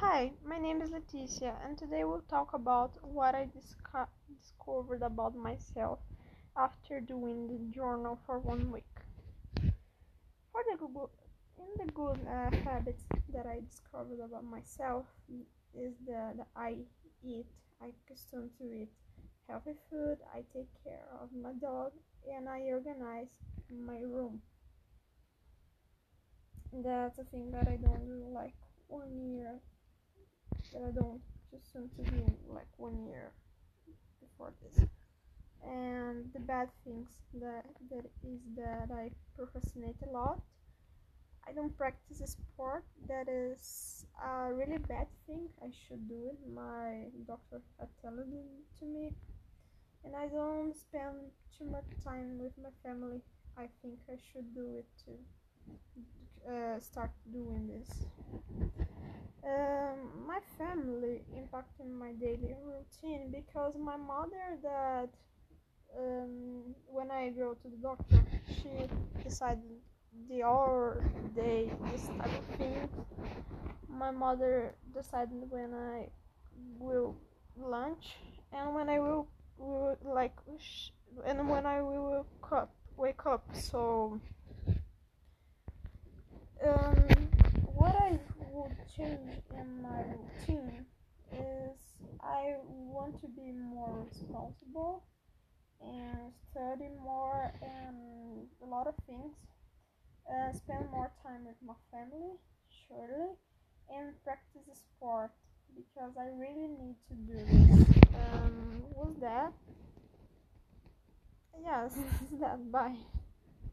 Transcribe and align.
Hi, 0.00 0.32
my 0.44 0.58
name 0.58 0.80
is 0.80 0.90
Leticia, 0.90 1.54
and 1.64 1.76
today 1.76 2.04
we'll 2.04 2.20
talk 2.28 2.52
about 2.52 2.92
what 3.02 3.34
I 3.34 3.46
disco- 3.46 4.08
discovered 4.28 5.02
about 5.02 5.34
myself 5.34 5.98
after 6.56 7.00
doing 7.00 7.48
the 7.48 7.58
journal 7.74 8.18
for 8.26 8.38
one 8.38 8.70
week. 8.70 8.84
For 10.50 10.60
the 10.68 10.76
Google, 10.76 11.10
in 11.56 11.68
the 11.86 11.92
good 11.92 12.18
uh, 12.26 12.50
habits 12.64 13.04
that 13.32 13.46
I 13.46 13.60
discovered 13.60 14.18
about 14.18 14.42
myself 14.44 15.06
is 15.72 15.94
that 16.08 16.34
I 16.56 16.78
eat, 17.22 17.46
I 17.80 17.92
custom 18.08 18.50
to 18.58 18.72
eat 18.72 18.88
healthy 19.48 19.74
food, 19.88 20.18
I 20.34 20.42
take 20.52 20.68
care 20.82 21.06
of 21.22 21.30
my 21.32 21.52
dog, 21.52 21.92
and 22.28 22.48
I 22.48 22.62
organize 22.62 23.38
my 23.70 24.00
room. 24.00 24.42
That's 26.72 27.18
a 27.18 27.24
thing 27.24 27.50
that 27.50 27.66
I 27.66 27.74
don't 27.76 28.06
do 28.06 28.28
like 28.32 28.54
one 28.86 29.34
year 29.34 29.58
that 30.72 30.82
I 30.82 30.92
don't 30.92 31.20
just 31.50 31.74
want 31.74 31.90
to 31.96 32.02
do 32.10 32.24
like 32.48 32.68
one 32.76 33.06
year 33.06 33.32
before 34.20 34.52
this. 34.62 34.84
And 35.64 36.30
the 36.32 36.40
bad 36.40 36.68
things 36.84 37.08
that 37.40 37.64
that 37.90 38.06
is 38.22 38.40
that 38.56 38.88
I 38.92 39.10
procrastinate 39.36 39.96
a 40.06 40.10
lot. 40.10 40.40
I 41.48 41.52
don't 41.52 41.76
practice 41.76 42.20
a 42.20 42.26
sport. 42.26 42.84
That 43.08 43.28
is 43.28 44.04
a 44.22 44.52
really 44.52 44.78
bad 44.78 45.06
thing. 45.26 45.48
I 45.62 45.70
should 45.70 46.08
do 46.08 46.30
it. 46.30 46.38
My 46.52 47.06
doctor 47.26 47.62
had 47.78 47.88
told 48.02 48.18
it 48.18 48.78
to 48.80 48.84
me. 48.84 49.12
And 50.04 50.14
I 50.14 50.26
don't 50.26 50.74
spend 50.74 51.30
too 51.56 51.64
much 51.70 51.86
time 52.04 52.38
with 52.38 52.52
my 52.62 52.70
family. 52.82 53.22
I 53.56 53.68
think 53.80 53.98
I 54.10 54.18
should 54.32 54.54
do 54.54 54.76
it 54.78 54.86
to 55.06 55.12
uh, 56.50 56.80
start 56.80 57.10
doing 57.32 57.66
this. 57.66 58.06
Um, 59.44 60.05
family 60.58 61.22
impacted 61.36 61.86
my 61.86 62.12
daily 62.12 62.56
routine 62.64 63.30
because 63.30 63.74
my 63.78 63.96
mother 63.96 64.58
that 64.62 65.08
um, 65.98 66.74
when 66.86 67.10
I 67.10 67.30
go 67.30 67.54
to 67.54 67.68
the 67.68 67.76
doctor 67.76 68.22
she 68.48 68.70
decided 69.22 69.60
the 70.28 70.42
hour 70.42 71.02
day 71.34 71.70
this 71.92 72.06
type 72.18 72.38
of 72.38 72.56
thing. 72.56 72.88
My 73.88 74.10
mother 74.10 74.74
decided 74.94 75.50
when 75.50 75.72
I 75.74 76.08
will 76.78 77.16
lunch 77.56 78.16
and 78.52 78.74
when 78.74 78.88
I 78.88 78.98
will, 78.98 79.28
will 79.58 79.96
like 80.04 80.36
and 81.24 81.48
when 81.48 81.66
I 81.66 81.80
will 81.82 82.26
wake 82.42 82.52
up 82.52 82.70
wake 82.96 83.26
up. 83.26 83.44
So 83.54 84.20
um 86.66 86.94
what 87.74 87.94
I 87.94 88.18
change 88.96 89.42
in 89.52 89.82
my 89.82 90.00
routine 90.08 90.86
is 91.32 91.78
I 92.22 92.54
want 92.66 93.20
to 93.20 93.28
be 93.28 93.52
more 93.52 94.06
responsible 94.10 95.04
and 95.80 96.32
study 96.50 96.88
more 97.02 97.52
and 97.62 98.48
a 98.62 98.66
lot 98.66 98.86
of 98.86 98.94
things. 99.06 99.34
Uh, 100.26 100.52
spend 100.52 100.90
more 100.90 101.10
time 101.22 101.44
with 101.46 101.56
my 101.64 101.74
family, 101.92 102.34
surely, 102.88 103.30
and 103.88 104.12
practice 104.24 104.66
sport 104.74 105.30
because 105.76 106.12
I 106.18 106.26
really 106.36 106.66
need 106.66 106.96
to 107.08 107.14
do 107.14 107.38
this. 107.38 107.86
Um, 108.14 108.82
was 108.94 109.14
that? 109.20 109.52
Yes, 111.62 111.94
that. 112.40 112.72
Bye. 112.72 112.96